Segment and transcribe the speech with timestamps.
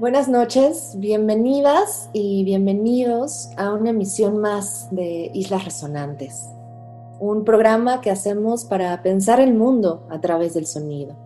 [0.00, 6.48] Buenas noches, bienvenidas y bienvenidos a una emisión más de Islas Resonantes,
[7.18, 11.16] un programa que hacemos para pensar el mundo a través del sonido.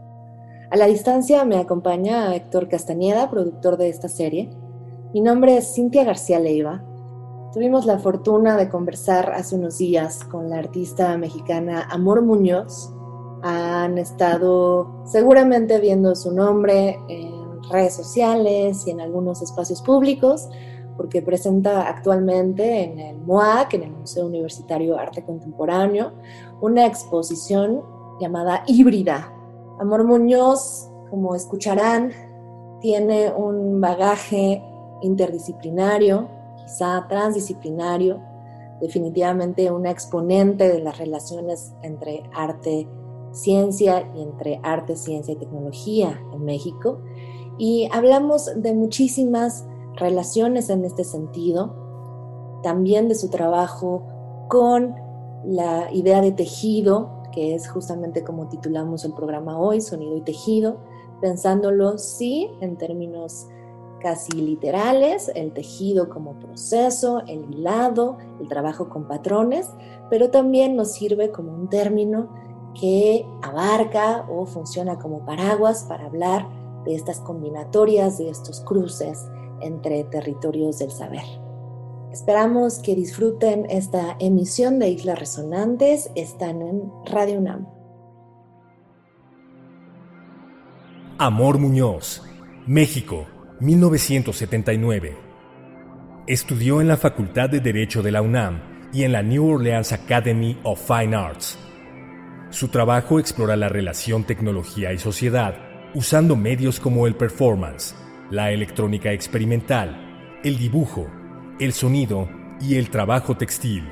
[0.73, 4.51] A la distancia me acompaña Héctor Castañeda, productor de esta serie.
[5.13, 6.83] Mi nombre es Cintia García Leiva.
[7.53, 12.93] Tuvimos la fortuna de conversar hace unos días con la artista mexicana Amor Muñoz.
[13.45, 17.34] Han estado seguramente viendo su nombre en
[17.69, 20.49] redes sociales y en algunos espacios públicos,
[20.97, 26.13] porque presenta actualmente en el MUAC, en el Museo Universitario Arte Contemporáneo,
[26.61, 27.83] una exposición
[28.21, 29.33] llamada Híbrida.
[29.81, 32.13] Amor Muñoz, como escucharán,
[32.81, 34.63] tiene un bagaje
[35.03, 38.21] interdisciplinario, quizá transdisciplinario,
[38.81, 42.89] definitivamente una exponente de las relaciones entre arte,
[43.33, 47.01] ciencia y entre arte, ciencia y tecnología en México
[47.59, 49.67] y hablamos de muchísimas
[49.97, 54.07] relaciones en este sentido, también de su trabajo
[54.49, 54.95] con
[55.45, 60.79] la idea de tejido, que es justamente como titulamos el programa hoy, Sonido y Tejido,
[61.21, 63.49] pensándolo sí en términos
[64.01, 69.71] casi literales, el tejido como proceso, el hilado, el trabajo con patrones,
[70.11, 72.29] pero también nos sirve como un término
[72.79, 76.47] que abarca o funciona como paraguas para hablar
[76.85, 79.27] de estas combinatorias, de estos cruces
[79.61, 81.25] entre territorios del saber.
[82.13, 86.11] Esperamos que disfruten esta emisión de Islas Resonantes.
[86.15, 87.67] Están en Radio UNAM.
[91.19, 92.23] Amor Muñoz,
[92.67, 93.27] México,
[93.59, 95.17] 1979.
[96.27, 100.59] Estudió en la Facultad de Derecho de la UNAM y en la New Orleans Academy
[100.63, 101.59] of Fine Arts.
[102.51, 107.95] Su trabajo explora la relación tecnología y sociedad usando medios como el performance,
[108.31, 111.09] la electrónica experimental, el dibujo,
[111.61, 112.29] el sonido
[112.61, 113.85] y el trabajo textil.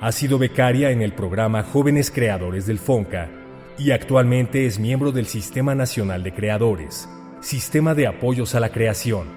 [0.00, 3.30] Ha sido becaria en el programa Jóvenes Creadores del FONCA
[3.78, 7.08] y actualmente es miembro del Sistema Nacional de Creadores,
[7.40, 9.28] Sistema de Apoyos a la Creación.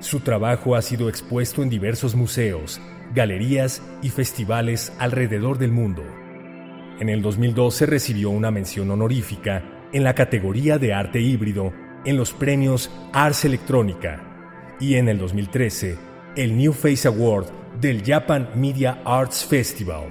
[0.00, 2.80] Su trabajo ha sido expuesto en diversos museos,
[3.14, 6.02] galerías y festivales alrededor del mundo.
[7.00, 11.72] En el 2012 recibió una mención honorífica en la categoría de arte híbrido
[12.04, 14.22] en los premios Ars Electrónica
[14.80, 15.96] y en el 2013
[16.36, 17.46] el New Face Award
[17.80, 20.04] del Japan Media Arts Festival.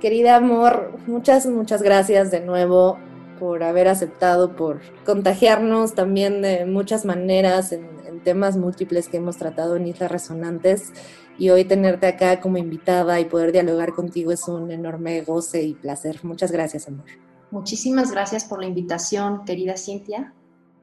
[0.00, 2.98] Querida amor, muchas, muchas gracias de nuevo
[3.38, 9.36] por haber aceptado, por contagiarnos también de muchas maneras en, en temas múltiples que hemos
[9.36, 10.92] tratado en Islas Resonantes
[11.38, 15.74] y hoy tenerte acá como invitada y poder dialogar contigo es un enorme goce y
[15.74, 16.24] placer.
[16.24, 17.06] Muchas gracias, amor.
[17.50, 20.34] Muchísimas gracias por la invitación, querida Cintia.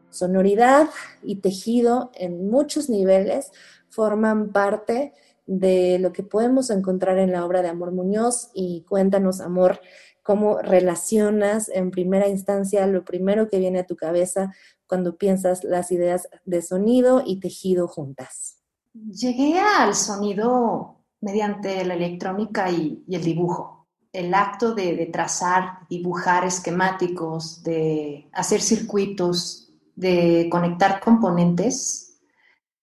[0.10, 0.90] Sonoridad
[1.22, 3.52] y tejido en muchos niveles
[3.90, 5.14] forman parte
[5.46, 9.80] de lo que podemos encontrar en la obra de Amor Muñoz y cuéntanos, amor,
[10.24, 14.54] cómo relacionas en primera instancia lo primero que viene a tu cabeza
[14.88, 18.55] cuando piensas las ideas de sonido y tejido juntas.
[18.96, 23.88] Llegué al sonido mediante la electrónica y, el dibujo.
[24.14, 32.22] El acto de, trazar, dibujar esquemáticos, de hacer circuitos, de conectar componentes,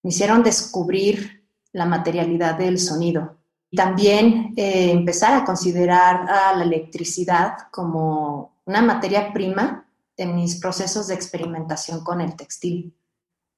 [0.02, 3.38] me hicieron descubrir la materialidad del sonido.
[3.74, 11.06] También eh, empezar a considerar a la electricidad como una materia prima en mis procesos
[11.06, 12.94] de experimentación con el textil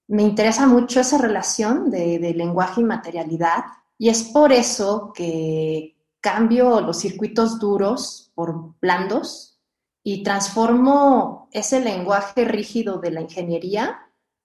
[0.09, 3.65] me interesa mucho esa relación de, lenguaje y materialidad
[3.97, 9.61] y es por eso que cambio los circuitos duros por blandos
[10.03, 14.01] y transformo ese lenguaje rígido de la ingeniería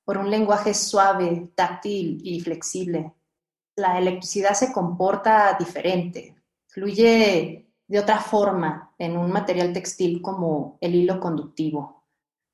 [0.05, 3.13] por un lenguaje suave, táctil y flexible.
[3.75, 6.35] La electricidad se comporta diferente,
[6.67, 11.98] fluye de otra forma en un material textil como el hilo conductivo.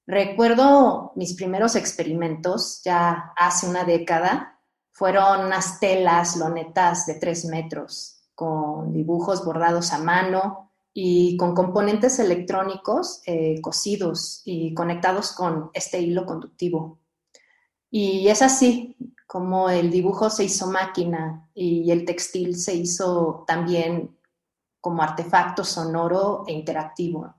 [0.08, 4.60] Recuerdo mis primeros experimentos ya hace una década.
[4.92, 12.20] Fueron unas telas, lonetas de tres metros, con dibujos bordados a mano y con componentes
[12.20, 17.00] electrónicos eh, cosidos y conectados con este hilo conductivo.
[17.90, 18.96] Y es así
[19.28, 24.18] como el dibujo se hizo máquina y el textil se hizo también
[24.80, 27.34] como artefacto sonoro e interactivo.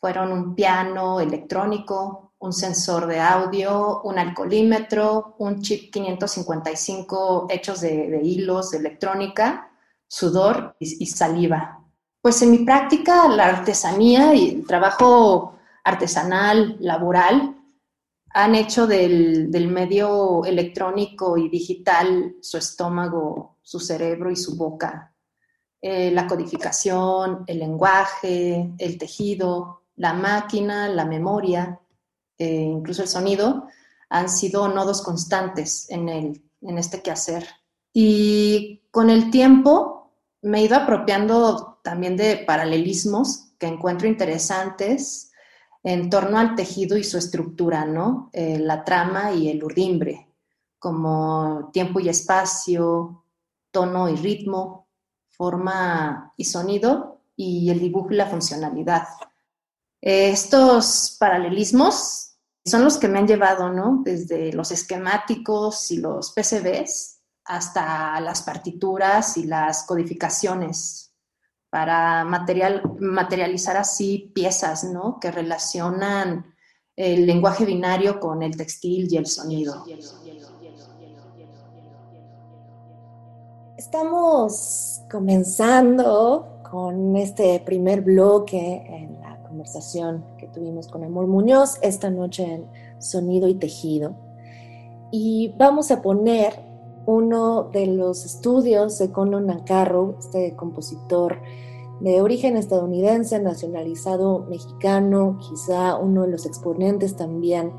[0.00, 8.20] Fueron un piano electrónico, un sensor de audio, un alcoholímetro, un chip 555 hechos de,
[8.22, 9.70] hilos de electrónica,
[10.06, 11.84] sudor y, saliva.
[12.22, 17.56] Pues en mi práctica la artesanía y el trabajo artesanal, laboral,
[18.30, 25.12] han hecho del, medio electrónico y digital su estómago, su cerebro y su boca.
[25.80, 31.80] Eh, la codificación, el lenguaje, el tejido, la máquina, la memoria,
[32.38, 33.68] eh, incluso el sonido,
[34.08, 37.46] han sido nodos constantes en, el, en este quehacer.
[37.92, 40.12] Y con el tiempo
[40.42, 45.32] me he ido apropiando también de paralelismos que encuentro interesantes
[45.82, 48.30] en torno al tejido y su estructura, ¿no?
[48.32, 50.28] Eh, la trama y el urdimbre,
[50.78, 53.24] como tiempo y espacio,
[53.70, 54.88] tono y ritmo,
[55.28, 59.04] forma y sonido, y el dibujo y la funcionalidad.
[60.00, 64.02] Estos paralelismos son los que me han llevado, ¿no?
[64.04, 71.14] Desde los esquemáticos y los PCBs hasta las partituras y las codificaciones
[71.70, 75.18] para material, materializar así piezas, ¿no?
[75.20, 76.54] Que relacionan
[76.96, 79.84] el lenguaje binario con el textil y el sonido.
[83.76, 89.20] Estamos comenzando con este primer bloque en
[89.58, 92.66] conversación que tuvimos con Amor Muñoz esta noche en
[93.00, 94.14] Sonido y Tejido.
[95.10, 96.60] Y vamos a poner
[97.06, 101.40] uno de los estudios de Conlon Nancarrow, este compositor
[101.98, 107.72] de origen estadounidense, nacionalizado mexicano, quizá uno de los exponentes también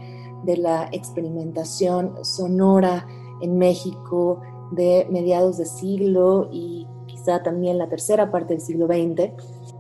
[0.44, 3.08] de la experimentación sonora
[3.40, 4.42] en México
[4.72, 9.32] de mediados de siglo y quizá también la tercera parte del siglo XX,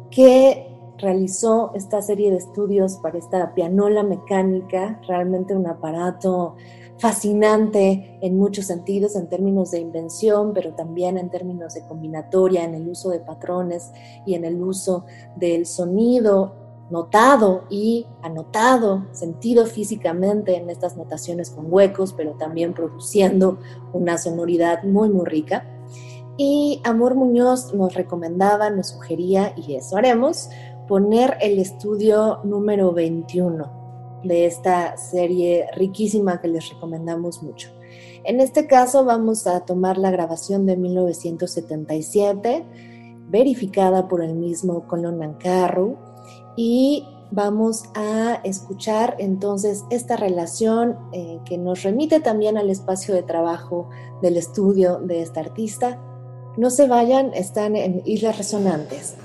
[0.09, 0.68] que
[0.99, 6.55] realizó esta serie de estudios para esta pianola mecánica, realmente un aparato
[6.97, 12.75] fascinante en muchos sentidos, en términos de invención, pero también en términos de combinatoria, en
[12.75, 13.91] el uso de patrones
[14.25, 15.05] y en el uso
[15.37, 16.55] del sonido
[16.89, 23.59] notado y anotado, sentido físicamente en estas notaciones con huecos, pero también produciendo
[23.93, 25.65] una sonoridad muy, muy rica.
[26.37, 30.49] Y Amor Muñoz nos recomendaba, nos sugería, y eso haremos,
[30.89, 37.69] poner el estudio número 21 de esta serie riquísima que les recomendamos mucho.
[38.23, 42.65] En este caso vamos a tomar la grabación de 1977,
[43.27, 45.95] verificada por el mismo Colon Nancarro,
[46.57, 53.21] y vamos a escuchar entonces esta relación eh, que nos remite también al espacio de
[53.21, 53.91] trabajo
[54.23, 56.01] del estudio de esta artista.
[56.57, 59.15] No se vayan, están en Islas Resonantes.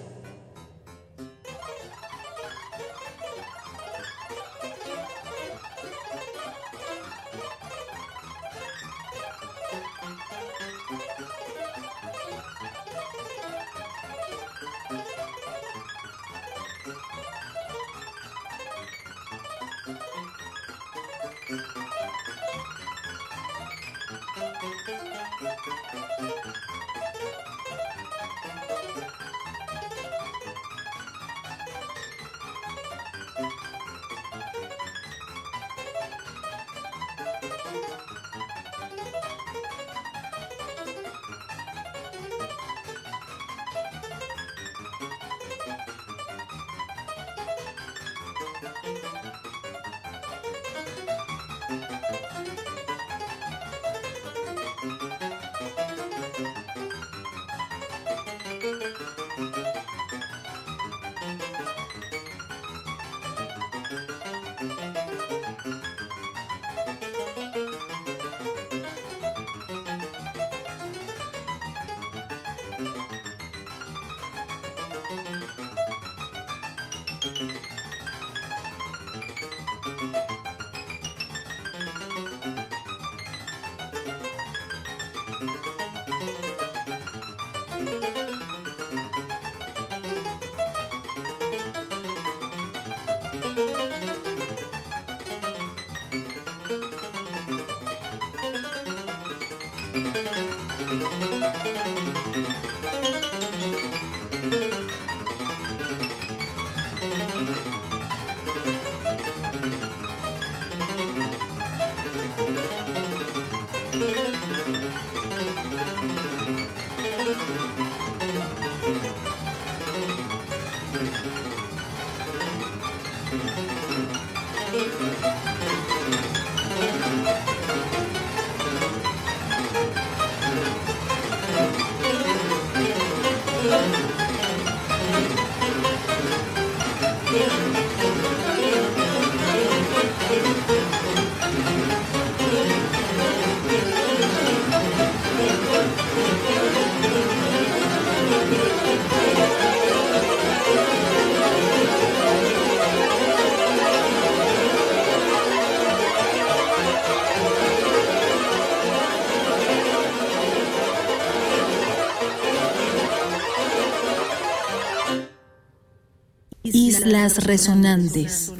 [167.05, 168.55] Islas Resonantes.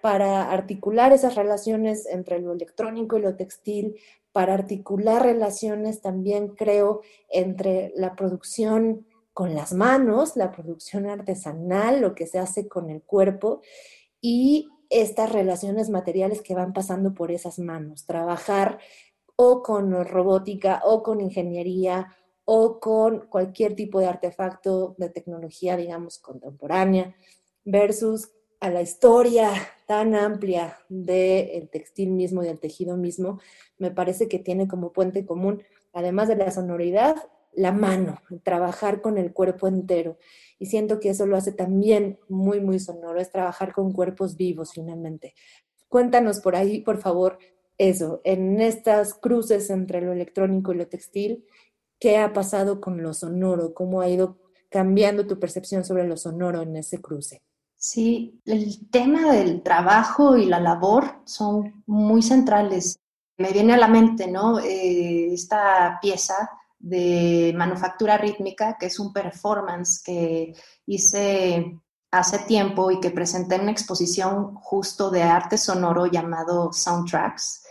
[0.00, 3.94] Para articular esas relaciones entre lo electrónico y lo textil,
[4.32, 12.16] para articular relaciones también creo entre la producción con las manos, la producción artesanal, lo
[12.16, 13.60] que se hace con el cuerpo
[14.20, 18.04] y estas relaciones materiales que van pasando por esas manos.
[18.06, 18.78] Trabajar
[19.36, 26.18] o con robótica o con ingeniería o con cualquier tipo de artefacto de tecnología, digamos,
[26.18, 27.14] contemporánea,
[27.64, 29.50] versus a la historia
[29.86, 33.40] tan amplia del textil mismo y del tejido mismo,
[33.78, 35.62] me parece que tiene como puente común,
[35.92, 37.16] además de la sonoridad,
[37.52, 40.16] la mano, trabajar con el cuerpo entero.
[40.58, 44.72] Y siento que eso lo hace también muy, muy sonoro, es trabajar con cuerpos vivos
[44.72, 45.34] finalmente.
[45.88, 47.38] Cuéntanos por ahí, por favor,
[47.78, 51.44] eso, en estas cruces entre lo electrónico y lo textil,
[51.98, 53.74] ¿qué ha pasado con lo sonoro?
[53.74, 54.38] ¿Cómo ha ido
[54.70, 57.42] cambiando tu percepción sobre lo sonoro en ese cruce?
[57.76, 62.98] Sí, el tema del trabajo y la labor son muy centrales.
[63.36, 64.58] Me viene a la mente, ¿no?
[64.60, 70.54] Eh, esta pieza de manufactura rítmica, que es un performance que
[70.86, 71.78] hice
[72.10, 77.65] hace tiempo y que presenté en una exposición justo de arte sonoro llamado Soundtracks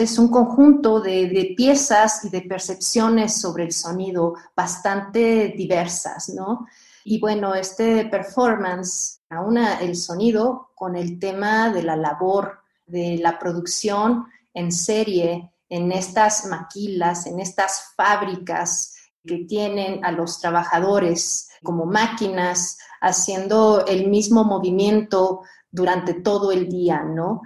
[0.00, 6.66] es un conjunto de, piezas y de percepciones sobre el sonido bastante diversas, ¿no?
[7.04, 13.38] Y bueno, este performance aúna el sonido con el tema de la labor, de la
[13.38, 21.86] producción en serie, en estas maquilas, en estas fábricas que tienen a los trabajadores como
[21.86, 27.42] máquinas haciendo el mismo movimiento durante todo el día, ¿no?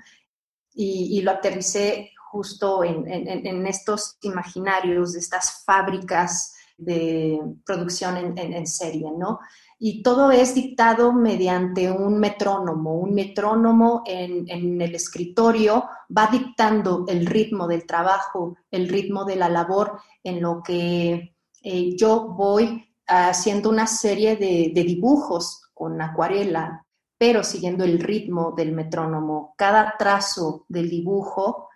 [0.72, 9.08] Y, y lo aterricé justo en, estos imaginarios de estas fábricas de producción en, serie,
[9.16, 9.38] ¿no?
[9.78, 12.96] Y todo es dictado mediante un metrónomo.
[12.96, 19.48] Un metrónomo en, el escritorio va dictando el ritmo del trabajo, el ritmo de la
[19.48, 26.84] labor, en lo que eh, yo voy haciendo una serie de, de dibujos con acuarela,
[27.16, 29.54] pero siguiendo el ritmo del metrónomo.
[29.56, 31.68] Cada trazo del dibujo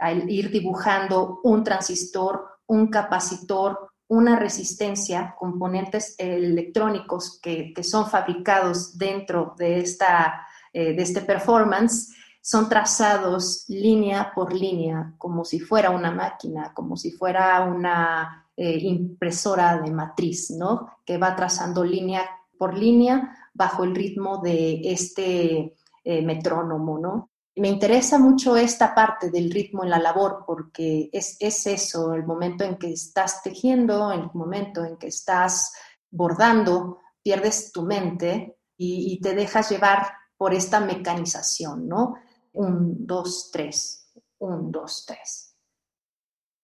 [0.00, 9.54] al ir dibujando un transistor, un capacitor, una resistencia, componentes electrónicos que, son fabricados dentro
[9.56, 16.10] de, esta, eh, de este performance, son trazados línea por línea, como si fuera una
[16.10, 20.88] máquina, como si fuera una eh, impresora de matriz, ¿no?
[21.04, 22.28] Que va trazando línea
[22.58, 27.29] por línea bajo el ritmo de este eh, metrónomo, ¿no?
[27.56, 32.64] Me interesa mucho esta parte del ritmo en la labor porque es, eso, el momento
[32.64, 35.72] en que estás tejiendo, el momento en que estás
[36.10, 40.06] bordando, pierdes tu mente y, te dejas llevar
[40.38, 42.14] por esta mecanización, ¿no?
[42.52, 45.54] Un, dos, tres, un, dos, tres.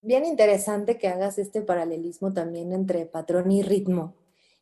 [0.01, 4.15] Bien interesante que hagas este paralelismo también entre patrón y ritmo.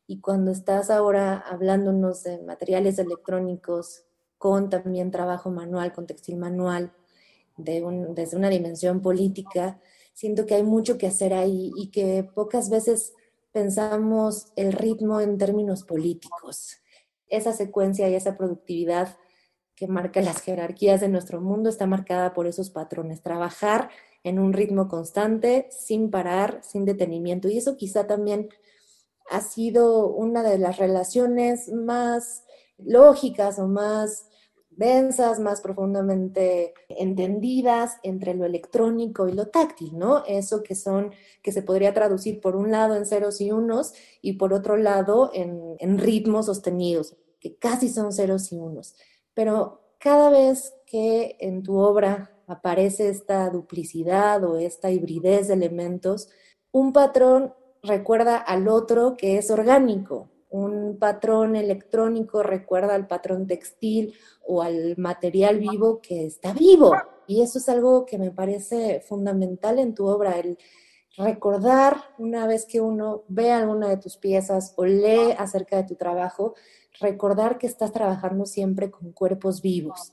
[0.07, 4.04] Y cuando estás ahora hablándonos de materiales electrónicos
[4.45, 6.93] con también trabajo manual, con textil manual,
[7.57, 9.81] desde una dimensión política,
[10.13, 13.15] siento que hay mucho que hacer ahí y que pocas veces
[13.53, 16.77] pensamos el ritmo en términos políticos.
[17.27, 19.17] Esa secuencia y esa productividad
[19.75, 23.23] que marca las jerarquías de nuestro mundo está marcada por esos patrones.
[23.23, 23.89] Trabajar
[24.25, 27.49] en un ritmo constante, sin parar, sin detenimiento.
[27.49, 28.51] Y eso quizá también
[29.31, 32.45] ha sido una de las relaciones más
[32.77, 34.29] lógicas o más
[34.77, 40.25] densas, más profundamente entendidas entre lo electrónico y lo táctil, ¿no?
[40.27, 41.13] Eso que son,
[41.43, 45.31] que se podría traducir por un lado en ceros y unos y por otro lado
[45.33, 48.95] en, en ritmos sostenidos, que casi son ceros y unos.
[49.35, 56.29] Pero cada vez que en tu obra aparece esta duplicidad o esta hibridez de elementos,
[56.73, 60.31] un patrón recuerda al otro que es orgánico.
[60.55, 64.15] Un patrón electrónico recuerda al patrón textil
[64.47, 66.95] o al material vivo que está vivo.
[67.27, 70.57] Y eso es algo que me parece fundamental en tu obra, el
[71.17, 75.97] recordar una vez que uno ve alguna de tus piezas o lee acerca de tu
[75.97, 76.55] trabajo,
[77.01, 80.13] recordar que estás trabajando siempre con cuerpos vivos.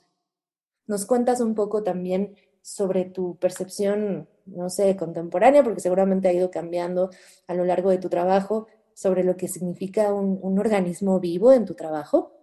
[0.87, 6.49] Nos cuentas un poco también sobre tu percepción, no sé, contemporánea, porque seguramente ha ido
[6.49, 7.11] cambiando
[7.45, 11.65] a lo largo de tu trabajo, sobre lo que significa un, un organismo vivo en
[11.65, 12.33] tu trabajo.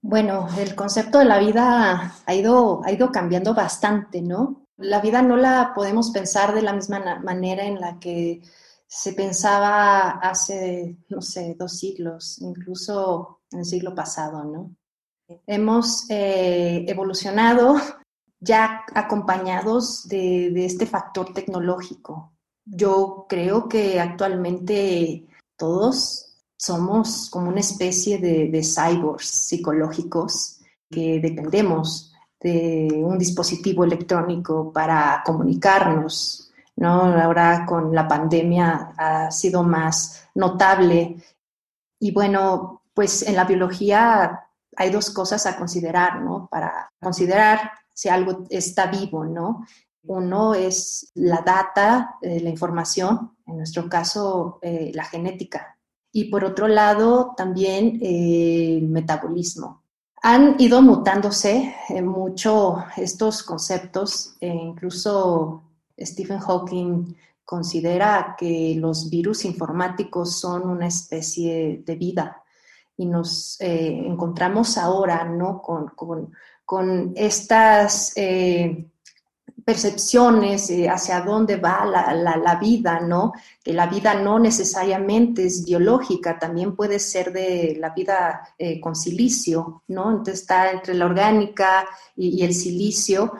[0.00, 4.66] Bueno, el concepto de la vida ha ido, ha ido cambiando bastante, ¿no?
[4.76, 8.42] La vida no la podemos pensar de la misma manera en la que
[8.86, 14.76] se pensaba hace, no sé, dos siglos, incluso en el siglo pasado, ¿no?
[15.46, 17.76] Hemos eh, evolucionado
[18.40, 22.34] ya acompañados de, este factor tecnológico.
[22.64, 26.24] Yo creo que actualmente todos
[26.56, 36.52] somos como una especie de, cyborgs psicológicos que dependemos de un dispositivo electrónico para comunicarnos,
[36.76, 37.02] ¿no?
[37.02, 41.16] Ahora con la pandemia ha sido más notable.
[41.98, 46.48] Y bueno, pues en la biología hay dos cosas a considerar, ¿no?
[46.50, 49.64] Para considerar si algo está vivo, ¿no?
[50.06, 55.78] Uno es la data, eh, la información, en nuestro caso eh, la genética.
[56.12, 59.82] Y por otro lado, también eh, el metabolismo.
[60.22, 65.62] Han ido mutándose mucho estos conceptos, e incluso
[65.98, 72.42] Stephen Hawking considera que los virus informáticos son una especie de vida
[72.96, 75.60] y nos encontramos ahora ¿no?
[75.60, 76.32] con, con
[76.64, 78.14] con estas
[79.64, 83.32] percepciones eh, hacia dónde va la, vida, ¿no?
[83.62, 88.94] Que la vida no necesariamente es biológica, también puede ser de la vida eh, con
[88.94, 90.10] silicio, ¿no?
[90.10, 93.32] Entonces está entre la orgánica y, el silicio.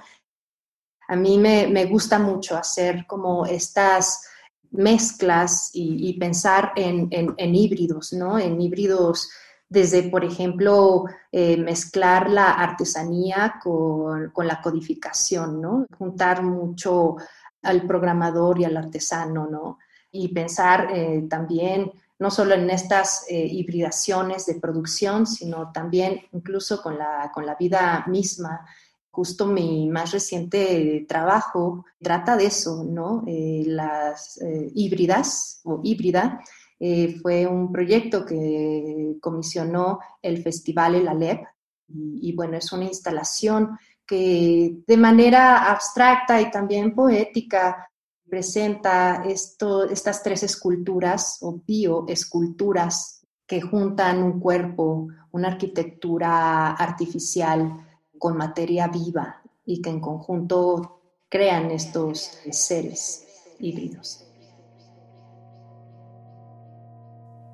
[1.08, 4.26] A mí me, gusta mucho hacer como estas
[4.70, 8.38] mezclas y, pensar en, en, híbridos, ¿no?
[8.38, 9.28] En híbridos
[9.74, 15.87] desde, por ejemplo, eh, mezclar la artesanía con, la codificación, ¿no?
[15.98, 17.16] Juntar mucho
[17.62, 19.78] al programador y al artesano, ¿no?
[20.12, 26.80] Y pensar eh, también no solo en estas eh, hibridaciones de producción, sino también incluso
[26.80, 28.64] con la, con la vida misma.
[29.10, 33.22] Justo mi más reciente trabajo trata de eso, ¿no?
[33.26, 34.40] las
[34.74, 36.40] híbridas o híbrida
[36.86, 41.42] eh, fue un proyecto que comisionó el Festival El Alep
[41.88, 43.70] y, y, bueno, es una instalación
[44.06, 47.88] que de manera abstracta y también poética
[48.28, 57.78] presenta estas tres esculturas o bioesculturas que juntan un cuerpo, una arquitectura artificial
[58.18, 63.26] con materia viva y que en conjunto crean estos seres
[63.58, 64.23] híbridos.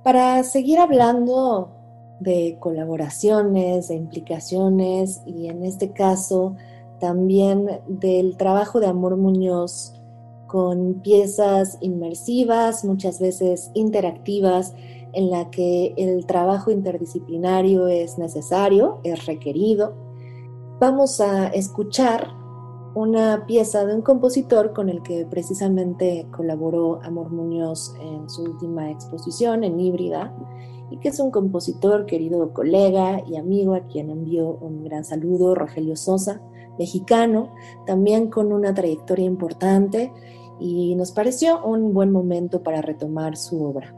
[0.02, 1.70] Para seguir hablando
[2.20, 6.56] de colaboraciones, de implicaciones y en este caso
[7.00, 9.94] también del trabajo de Amor Muñoz
[10.46, 14.74] con piezas inmersivas, muchas veces interactivas,
[15.12, 19.94] en la que el trabajo interdisciplinario es necesario, es requerido.
[20.80, 22.39] Vamos a escuchar
[22.94, 28.90] una pieza de un compositor con el que precisamente colaboró Amor Muñoz en su última
[28.90, 30.34] exposición en Híbrida
[30.90, 35.54] y que es un compositor, querido colega y amigo a quien envió un gran saludo,
[35.54, 36.40] Rogelio Sosa,
[36.78, 37.52] mexicano,
[37.86, 40.12] también con una trayectoria importante
[40.58, 43.94] y nos pareció un buen momento para retomar su obra.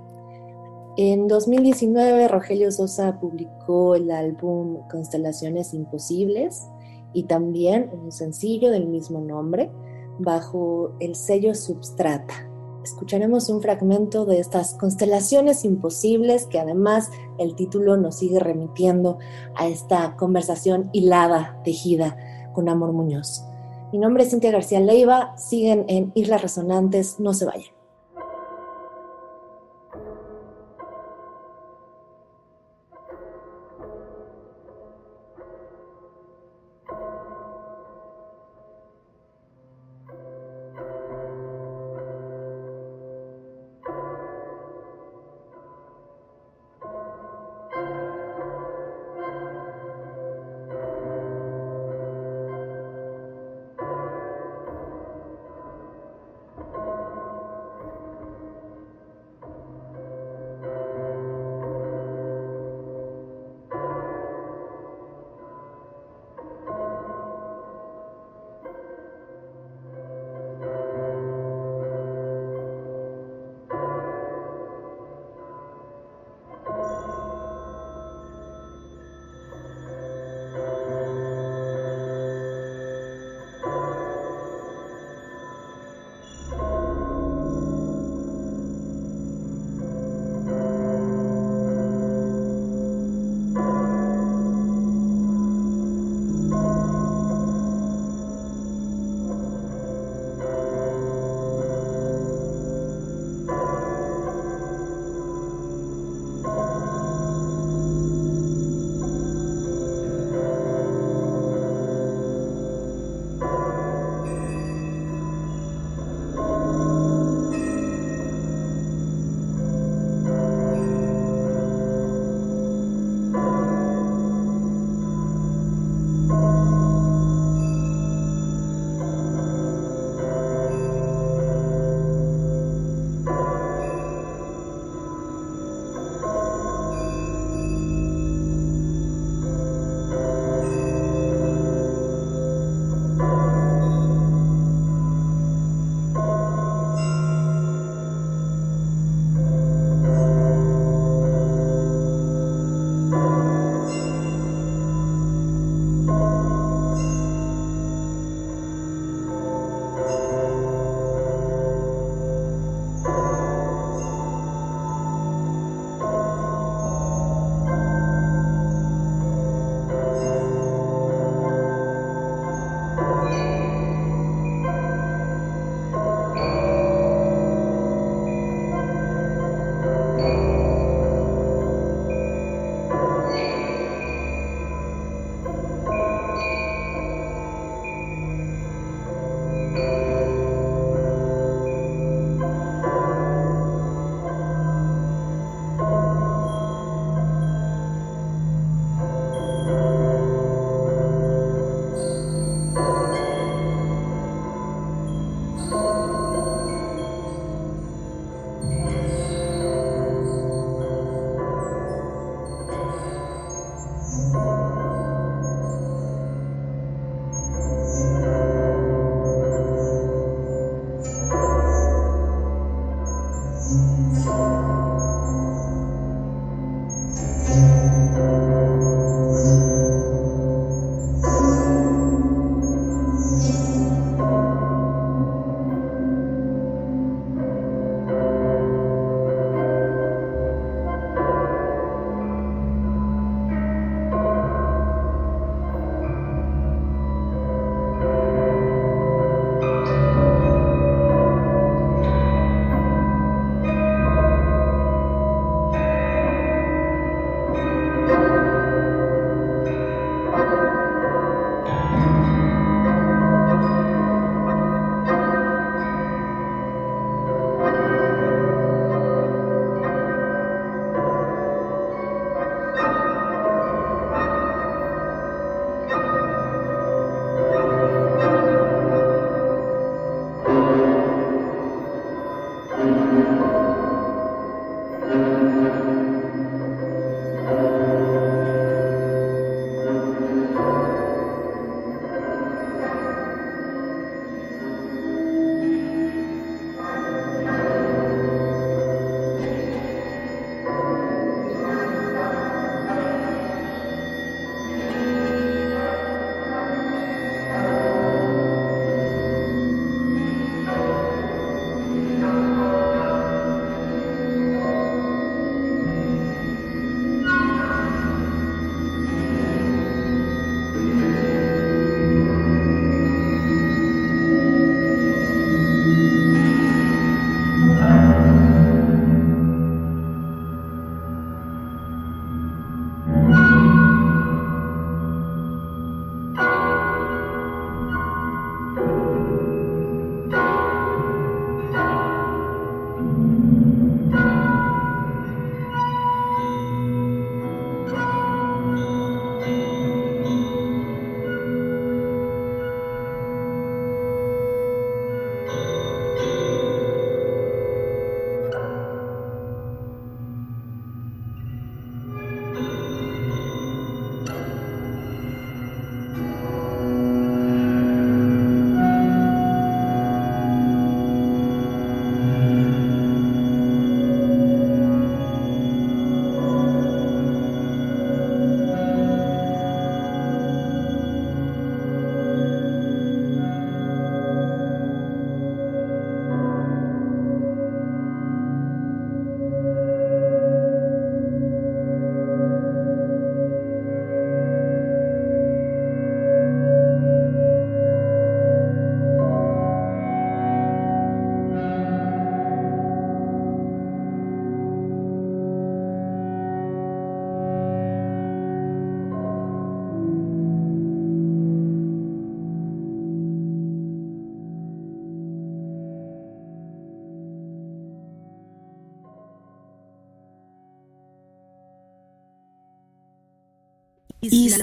[0.98, 6.68] En 2019, Rogelio Sosa publicó el álbum Constelaciones Imposibles,
[7.12, 9.70] y también un sencillo del mismo nombre
[10.18, 12.48] bajo el sello Substrata.
[12.84, 19.18] Escucharemos un fragmento de estas constelaciones imposibles que además el título nos sigue remitiendo
[19.54, 22.16] a esta conversación hilada, tejida
[22.52, 23.44] con Amor Muñoz.
[23.92, 27.81] Mi nombre es Cintia García Leiva, siguen en Islas Resonantes, no se vayan.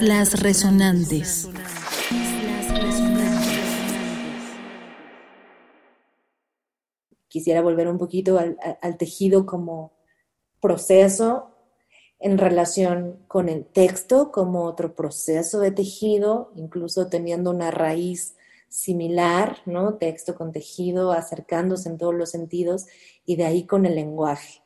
[0.00, 1.46] Islas Resonantes.
[7.28, 9.92] Quisiera volver un poquito al, tejido como
[10.58, 11.50] proceso
[12.18, 18.36] en relación con el texto como otro proceso de tejido, incluso teniendo una raíz
[18.70, 19.96] similar, ¿no?
[19.96, 22.86] Texto con tejido, acercándose en todos los sentidos,
[23.26, 24.59] y de ahí con el lenguaje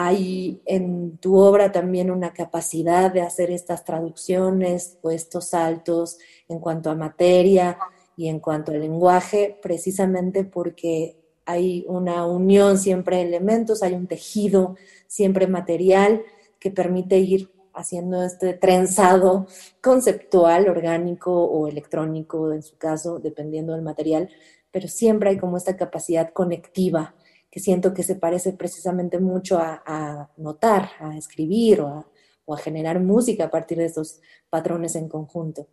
[0.00, 6.60] hay en tu obra también una capacidad de hacer estas traducciones o estos saltos en
[6.60, 7.76] cuanto a materia
[8.16, 14.06] y en cuanto al lenguaje, precisamente porque hay una unión siempre de elementos, hay un
[14.06, 14.76] tejido
[15.08, 16.22] siempre material
[16.60, 19.48] que permite ir haciendo este trenzado
[19.82, 24.30] conceptual, orgánico o electrónico en su caso, dependiendo del material,
[24.70, 27.16] pero siempre hay como esta capacidad conectiva
[27.50, 32.06] que siento que se parece precisamente mucho a, notar, a escribir o
[32.54, 35.66] a, generar música a partir de estos patrones en conjunto.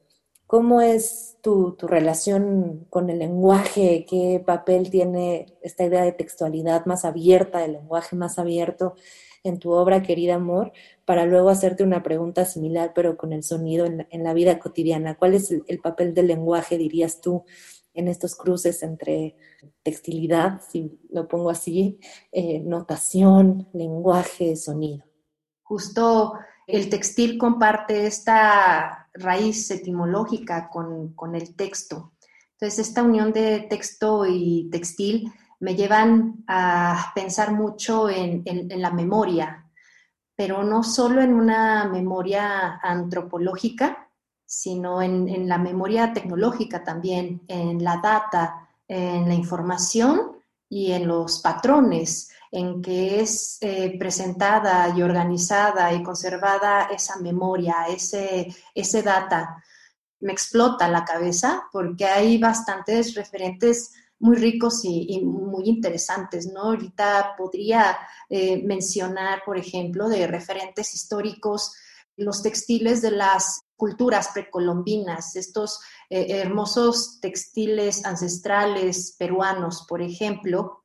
[0.48, 4.06] ¿Cómo es tu, tu, relación con el lenguaje?
[4.08, 8.96] ¿Qué papel tiene esta idea de textualidad más abierta, el lenguaje más abierto
[9.44, 10.72] en tu obra, querida amor?
[11.04, 15.16] Para luego hacerte una pregunta similar, pero con el sonido en la, vida cotidiana.
[15.16, 17.44] ¿Cuál es el papel del lenguaje, dirías tú,
[17.95, 19.36] en estos cruces entre
[19.81, 21.99] textilidad, si lo pongo así,
[22.31, 25.05] eh, notación, lenguaje, sonido.
[25.63, 26.34] Justo
[26.67, 32.13] el textil comparte esta raíz etimológica con, el texto.
[32.53, 38.43] Entonces, esta unión de texto y textil me llevan a pensar mucho en,
[38.81, 39.69] la memoria,
[40.36, 44.05] pero no solo en una memoria antropológica,
[44.45, 50.38] sino en, la memoria tecnológica también, en la data, en la información
[50.69, 57.88] y en los patrones en que es eh, presentada y organizada y conservada esa memoria,
[57.89, 59.62] ese, ese data.
[60.21, 66.62] Me explota la cabeza porque hay bastantes referentes muy ricos y, muy interesantes, ¿no?
[66.62, 67.97] Ahorita podría
[68.29, 71.75] eh, mencionar, por ejemplo, de referentes históricos,
[72.15, 80.84] los textiles de las culturas precolombinas, estos eh, hermosos textiles ancestrales peruanos, por ejemplo,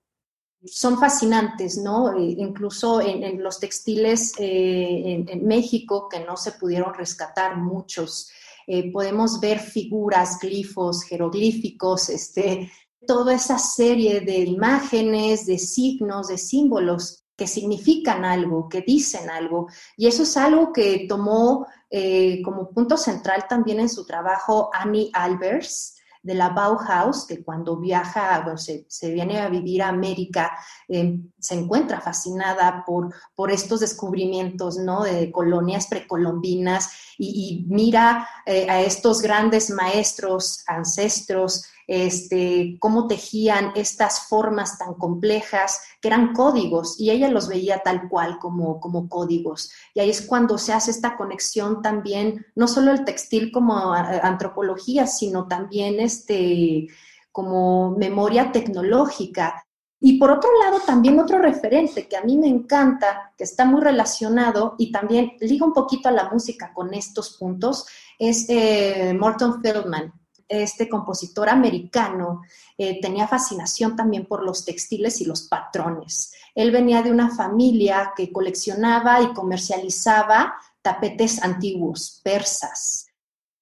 [0.64, 2.16] son fascinantes, ¿no?
[2.16, 8.30] E incluso en, los textiles eh, en, México, que no se pudieron rescatar muchos,
[8.66, 12.70] eh, podemos ver figuras, glifos, jeroglíficos, este,
[13.06, 19.68] toda esa serie de imágenes, de signos, de símbolos que significan algo, que dicen algo.
[19.96, 25.10] Y eso es algo que tomó eh, como punto central también en su trabajo Annie
[25.14, 30.52] Albers de la Bauhaus, que cuando viaja, se, viene a vivir a América,
[30.86, 35.04] eh, se encuentra fascinada por, por estos descubrimientos ¿no?
[35.04, 44.28] de colonias precolombinas y, mira eh, a estos grandes maestros, ancestros, este, cómo tejían estas
[44.28, 49.72] formas tan complejas que eran códigos y ella los veía tal cual como, como códigos.
[49.92, 55.08] Y ahí es cuando se hace esta conexión también, no solo el textil como antropología,
[55.08, 56.86] sino también este,
[57.32, 59.66] como memoria tecnológica.
[59.98, 63.80] Y por otro lado, también otro referente que a mí me encanta, que está muy
[63.80, 67.84] relacionado y también liga un poquito a la música con estos puntos,
[68.16, 70.19] es eh, Morton Feldman
[70.50, 72.42] este compositor americano
[72.76, 76.32] eh, tenía fascinación también por los textiles y los patrones.
[76.54, 83.06] Él venía de una familia que coleccionaba y comercializaba tapetes antiguos, persas.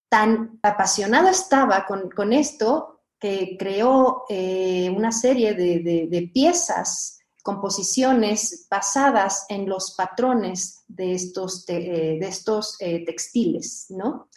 [0.09, 9.68] Tan apasionado estaba con, esto que creó eh, una serie de, piezas, composiciones basadas en
[9.68, 14.28] los patrones de estos, eh, de estos textiles, ¿no?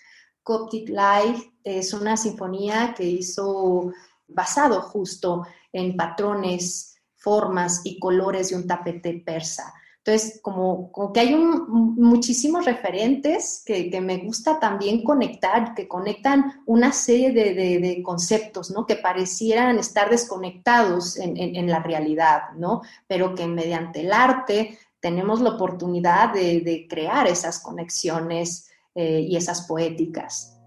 [0.43, 3.91] Coptic Life es una sinfonía que hizo
[4.27, 9.73] basado justo en patrones, formas y colores de un tapete persa.
[10.03, 17.31] Entonces, como, que hay muchísimos referentes que, me gusta también conectar, que conectan una serie
[17.31, 18.87] de, conceptos, ¿no?
[18.87, 22.81] Que parecieran estar desconectados en, la realidad, ¿no?
[23.05, 29.61] Pero que mediante el arte tenemos la oportunidad de crear esas conexiones eh, y esas
[29.61, 30.57] poéticas.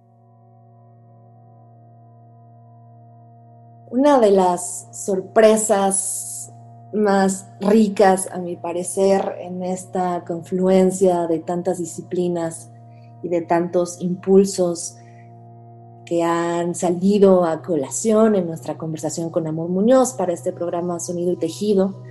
[3.91, 6.53] Una de las sorpresas
[6.95, 12.71] más ricas, a mi parecer, en esta confluencia de tantas disciplinas
[13.23, 14.97] y de tantos impulsos
[16.07, 21.33] que han salido a colación en nuestra conversación con Amor Muñoz para este programa Sonido
[21.33, 22.03] y Tejido,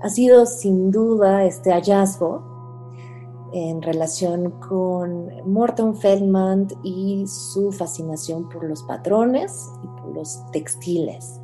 [0.00, 2.49] ha sido sin duda este hallazgo
[3.52, 11.40] en relación con Morton Feldman y su fascinación por los patrones y por los textiles.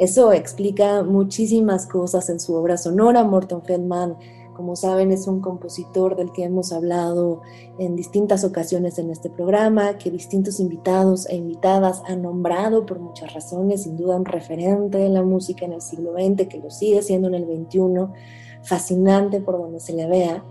[0.00, 3.22] Eso explica muchísimas cosas en su obra sonora.
[3.22, 4.16] Morton Feldman,
[4.56, 7.42] como saben, es un compositor del que hemos hablado
[7.78, 13.34] en distintas ocasiones en este programa, que distintos invitados e invitadas han nombrado por muchas
[13.34, 17.02] razones, sin duda un referente de la música en el siglo XX, que lo sigue
[17.02, 18.06] siendo en el XXI,
[18.62, 20.42] fascinante por donde se le vea.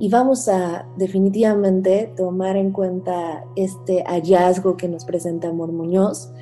[0.00, 6.32] Y vamos a definitivamente tomar en cuenta este hallazgo que nos presenta Amor Muñoz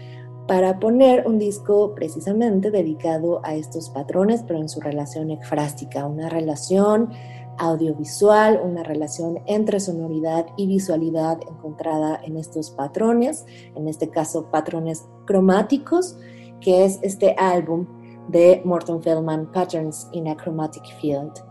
[0.47, 6.29] para poner un disco precisamente dedicado a estos patrones, pero en su relación ekfrástica, una
[6.29, 7.11] relación
[7.59, 13.45] audiovisual, una relación entre sonoridad y visualidad encontrada en estos patrones,
[13.75, 16.17] en este caso patrones cromáticos,
[16.61, 17.89] que es este álbum
[18.29, 21.48] de Morton Feldman, Patterns in a Chromatic Field.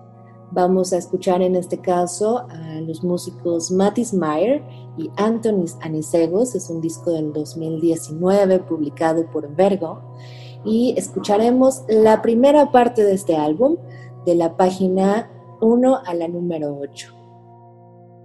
[0.52, 4.64] Vamos a escuchar en este caso a los músicos Matis Meyer
[4.98, 6.56] y Antonis Anisegos.
[6.56, 10.02] Es un disco del 2019 publicado por Vergo.
[10.64, 13.78] Y escucharemos la primera parte de este álbum,
[14.26, 15.30] de la página
[15.62, 17.14] 1 a la número 8.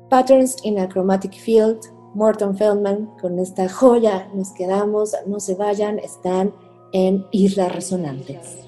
[0.09, 1.79] Patterns in a Chromatic Field,
[2.15, 3.11] Morton Feldman.
[3.21, 6.55] Con esta joya nos quedamos, no se vayan, están
[6.93, 8.59] en Islas Resonantes.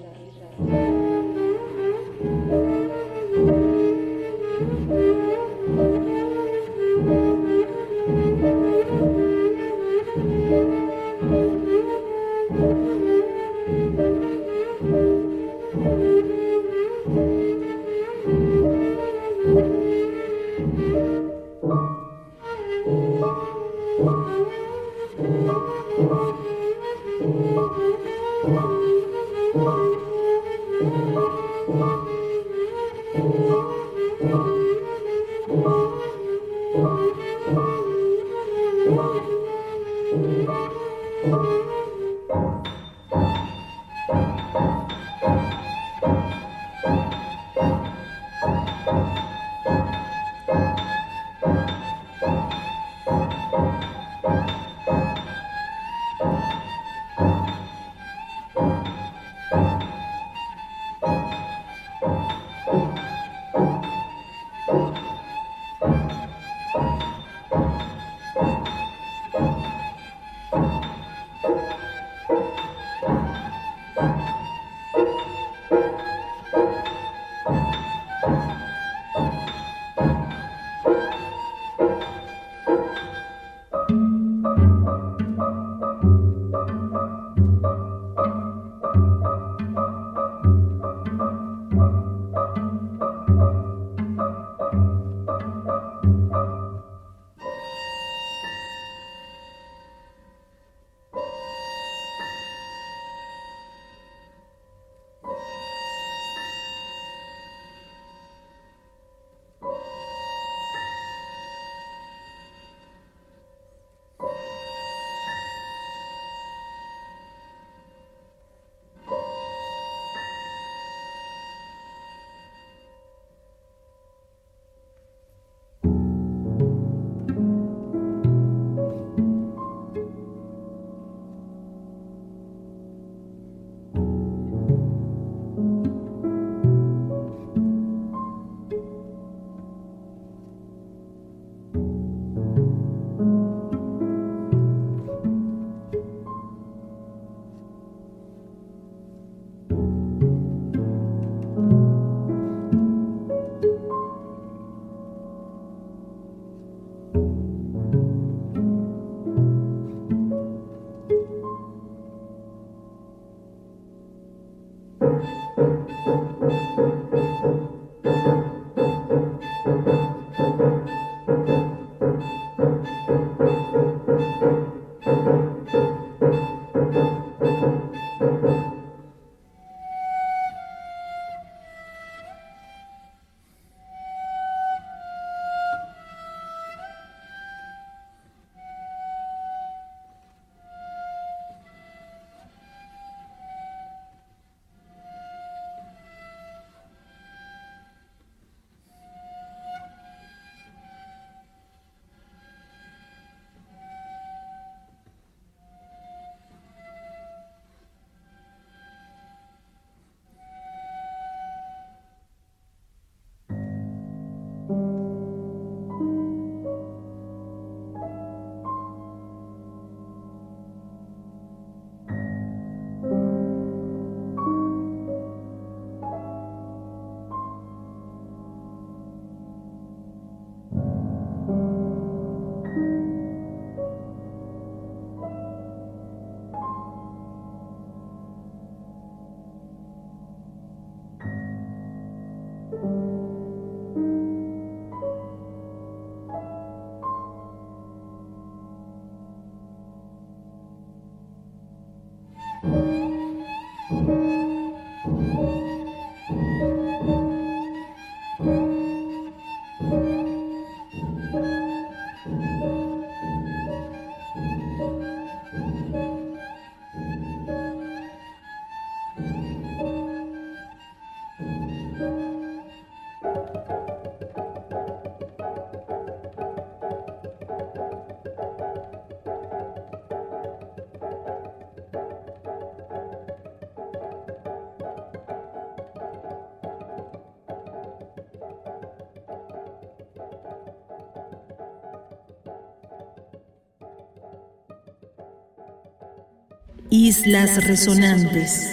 [296.97, 298.71] Islas Resonantes.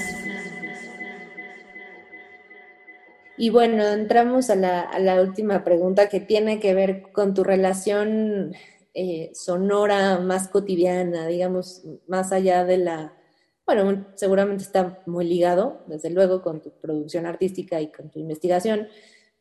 [3.36, 8.54] Y bueno, entramos a la, última pregunta que tiene que ver con tu relación
[8.94, 13.18] eh, sonora más cotidiana, digamos, más allá de la,
[13.66, 18.88] bueno, seguramente está muy ligado, desde luego, con tu producción artística y con tu investigación,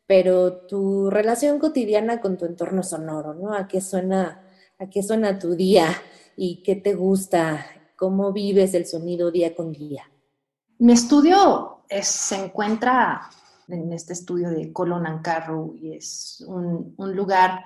[0.07, 3.53] pero tu relación cotidiana con tu entorno sonoro, ¿no?
[3.53, 4.43] ¿A qué suena,
[4.79, 5.85] a qué suena tu día
[6.35, 7.63] y qué te gusta
[8.01, 10.09] ¿Cómo vives el sonido día con día?
[10.79, 13.29] Mi estudio se encuentra
[13.67, 17.63] en este estudio de Colón Ancarru y es un, lugar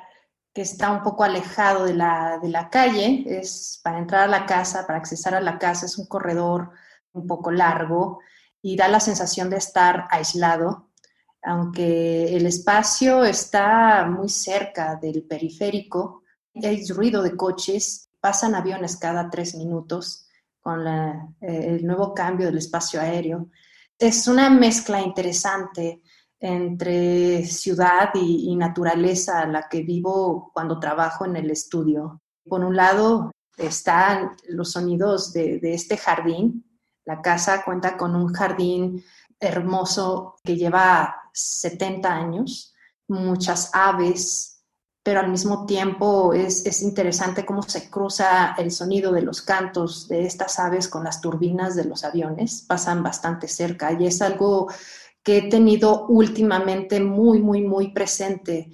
[0.53, 3.23] que está un poco alejado de la, de la calle.
[3.25, 6.71] Es para entrar a la casa, para accesar a la casa, es un corredor
[7.13, 8.19] un poco largo
[8.61, 10.89] y da la sensación de estar aislado,
[11.43, 16.23] aunque el espacio está muy cerca del periférico.
[16.61, 20.23] Hay ruido de coches, pasan aviones cada tres minutos
[20.66, 23.49] con eh, el nuevo cambio del espacio aéreo.
[23.99, 26.01] Es una mezcla interesante
[26.39, 32.20] entre ciudad y, naturaleza la que vivo cuando trabajo en el estudio.
[32.43, 36.66] Por un lado están los sonidos de este jardín.
[37.05, 39.03] La casa cuenta con un jardín
[39.39, 42.74] hermoso que lleva 70 años,
[43.07, 44.55] muchas aves,
[45.06, 50.26] pero al mismo tiempo es, interesante cómo se cruza el sonido de los cantos de
[50.26, 54.68] estas aves con las turbinas de los aviones, pasan bastante cerca y es algo
[55.22, 58.72] que he tenido últimamente muy, muy, muy presente.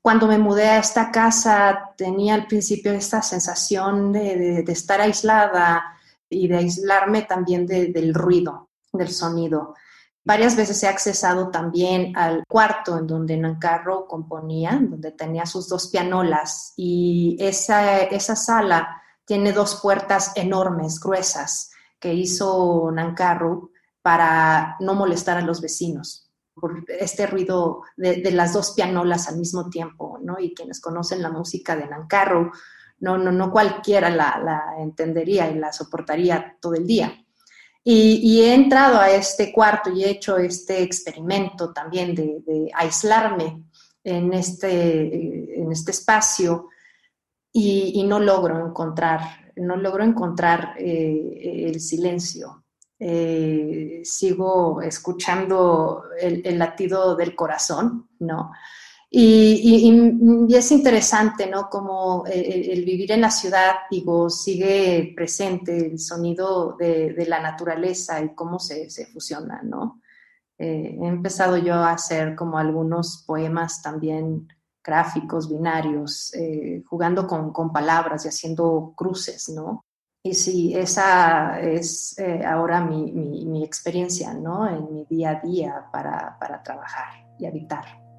[0.00, 5.94] Cuando me mudé a esta casa tenía al principio esta sensación de, estar aislada
[6.30, 9.74] y de aislarme también del ruido, del sonido.
[10.24, 15.88] Varias veces he accesado también al cuarto en donde Nancarro componía, donde tenía sus dos
[15.88, 23.70] pianolas y esa, esa sala tiene dos puertas enormes, gruesas, que hizo Nancarro
[24.02, 29.70] para no molestar a los vecinos por este ruido de, las dos pianolas al mismo
[29.70, 30.38] tiempo, ¿no?
[30.38, 32.52] Y quienes conocen la música de Nancarro,
[32.98, 37.24] no, no, no cualquiera la, la entendería y la soportaría todo el día.
[37.92, 43.64] Y, he entrado a este cuarto y he hecho este experimento también de, aislarme
[44.04, 46.68] en este, en este espacio
[47.52, 52.64] y, no logro encontrar, no logro encontrar eh, el silencio.
[52.96, 58.52] Eh, sigo escuchando el, el, latido del corazón, ¿no?
[59.12, 61.68] Y, es interesante, ¿no?
[61.68, 68.34] Como el, vivir en la ciudad, digo, sigue presente el sonido de, la naturaleza y
[68.34, 70.00] cómo se, se fusiona, ¿no?
[70.56, 74.46] Eh, he empezado yo a hacer como algunos poemas también
[74.84, 79.84] gráficos, binarios, eh, jugando con, con, palabras y haciendo cruces, ¿no?
[80.22, 84.68] Y sí, esa es eh, ahora mi, mi, mi, experiencia, ¿no?
[84.68, 88.09] En mi día a día para, para trabajar y habitar.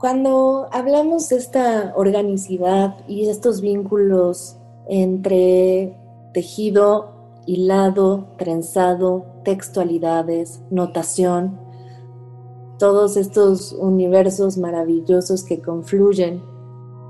[0.00, 4.56] Cuando hablamos de esta organicidad y estos vínculos
[4.88, 5.94] entre
[6.32, 7.10] tejido,
[7.44, 11.60] hilado, trenzado, textualidades, notación,
[12.78, 16.42] todos estos universos maravillosos que confluyen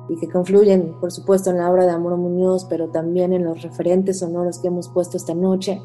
[0.08, 3.62] y que confluyen, por supuesto, en la obra de Amor Muñoz, pero también en los
[3.62, 5.80] referentes sonoros que hemos puesto esta noche,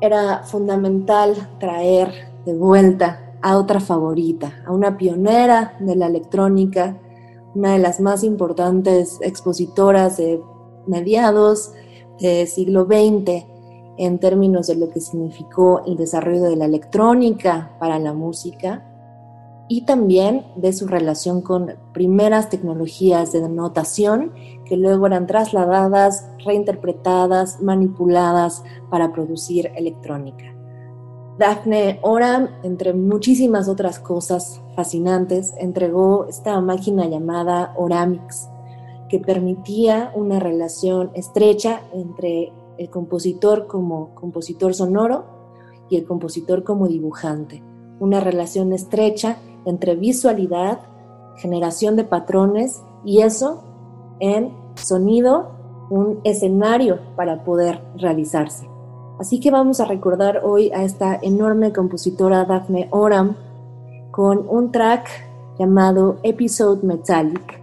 [0.00, 2.12] era fundamental traer
[2.46, 6.98] de vuelta a otra favorita, a una pionera de la electrónica,
[7.54, 10.40] una de las más importantes expositoras de
[10.86, 11.72] mediados
[12.20, 13.44] del siglo XX
[13.96, 18.86] en términos de lo que significó el desarrollo de la electrónica para la música
[19.68, 24.32] y también de su relación con primeras tecnologías de notación
[24.64, 30.49] que luego eran trasladadas, reinterpretadas, manipuladas para producir electrónica.
[31.40, 38.50] Daphne Oram, entre muchísimas otras cosas fascinantes, entregó esta máquina llamada Oramix,
[39.08, 45.24] que permitía una relación estrecha entre el compositor como compositor sonoro
[45.88, 47.64] y el compositor como dibujante.
[48.00, 50.80] Una relación estrecha entre visualidad,
[51.38, 53.64] generación de patrones y eso
[54.20, 55.52] en sonido,
[55.88, 58.69] un escenario para poder realizarse.
[59.20, 63.36] Así que vamos a recordar hoy a esta enorme compositora Daphne Oram
[64.10, 65.10] con un track
[65.58, 67.60] llamado Episode Metallic.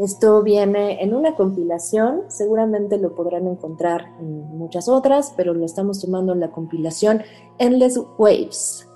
[0.00, 6.00] Esto viene en una compilación, seguramente lo podrán encontrar en muchas otras, pero lo estamos
[6.00, 7.22] tomando en la compilación
[7.58, 8.88] Endless Waves,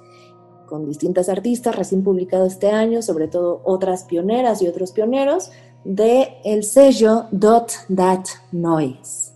[0.68, 5.52] con distintas artistas recién publicado este año, sobre todo otras pioneras y otros pioneros,
[5.84, 9.35] de el sello Dot That Noise.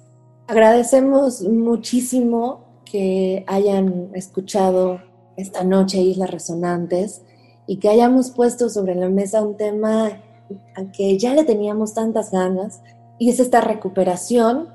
[0.50, 5.00] Agradecemos muchísimo que hayan escuchado
[5.36, 7.22] esta noche Islas Resonantes
[7.68, 10.10] y que hayamos puesto sobre la mesa un tema
[10.92, 12.82] que ya le teníamos tantas ganas
[13.16, 14.70] y es esta recuperación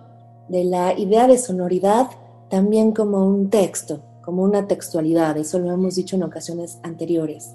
[0.48, 2.08] de la idea de sonoridad
[2.48, 7.52] también como un texto, como una textualidad, eso lo hemos dicho en ocasiones anteriores.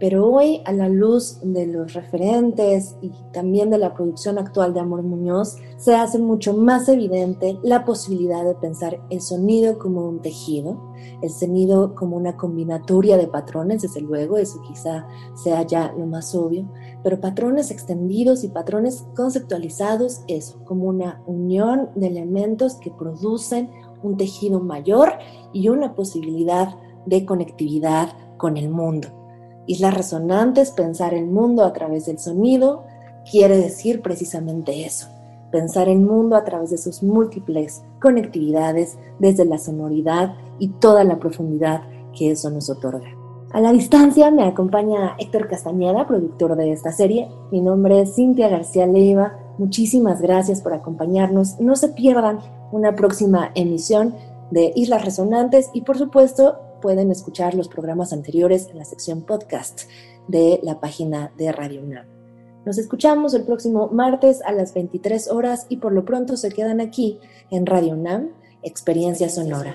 [0.00, 4.80] Pero hoy, a la luz de los referentes y también de la producción actual de
[4.80, 10.22] Amor Muñoz, se hace mucho más evidente la posibilidad de pensar el sonido como un
[10.22, 10.80] tejido,
[11.20, 16.34] el sonido como una combinatoria de patrones, desde luego, eso quizá sea ya lo más
[16.34, 16.66] obvio,
[17.04, 23.68] pero patrones extendidos y patrones conceptualizados, eso, como una unión de elementos que producen
[24.02, 25.12] un tejido mayor
[25.52, 26.74] y una posibilidad
[27.04, 29.19] de conectividad con el mundo.
[29.66, 32.84] Islas resonantes, pensar el mundo a través del sonido,
[33.30, 35.08] quiere decir precisamente eso,
[35.50, 41.18] pensar el mundo a través de sus múltiples conectividades desde la sonoridad y toda la
[41.18, 41.82] profundidad
[42.16, 43.08] que eso nos otorga.
[43.52, 47.28] A la distancia me acompaña Héctor Castañeda, productor de esta serie.
[47.50, 49.38] Mi nombre es Cintia García Leiva.
[49.58, 51.58] Muchísimas gracias por acompañarnos.
[51.58, 52.38] No se pierdan
[52.70, 54.14] una próxima emisión
[54.52, 59.82] de Islas Resonantes y por supuesto pueden escuchar los programas anteriores en la sección podcast
[60.28, 62.06] de la página de Radio UNAM.
[62.66, 66.80] Nos escuchamos el próximo martes a las 23 horas y por lo pronto se quedan
[66.80, 67.18] aquí
[67.50, 68.30] en Radio UNAM,
[68.62, 69.74] Experiencia Sonora.